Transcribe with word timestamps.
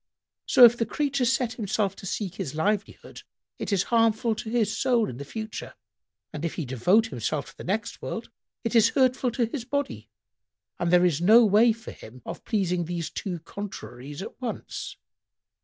So, 0.47 0.65
if 0.65 0.75
the 0.77 0.87
creature 0.87 1.25
set 1.25 1.53
himself 1.53 1.95
to 1.97 2.07
seek 2.07 2.33
his 2.33 2.55
livelihood, 2.55 3.21
it 3.59 3.71
is 3.71 3.83
harmful 3.93 4.33
to 4.33 4.49
his 4.49 4.75
soul 4.75 5.07
in 5.07 5.17
the 5.17 5.23
future: 5.23 5.75
and 6.33 6.43
if 6.43 6.55
he 6.55 6.65
devote 6.65 7.05
himself 7.09 7.51
to 7.51 7.57
the 7.57 7.63
next 7.63 8.01
world, 8.01 8.31
it 8.63 8.73
is 8.75 8.89
hurtful 8.97 9.29
to 9.33 9.45
his 9.45 9.63
body, 9.63 10.09
and 10.79 10.89
there 10.91 11.05
is 11.05 11.21
no 11.21 11.45
way 11.45 11.71
for 11.71 11.91
him 11.91 12.23
of 12.25 12.43
pleasing 12.45 12.85
these 12.85 13.11
two 13.11 13.41
contraries 13.41 14.23
at 14.23 14.41
once." 14.41 14.97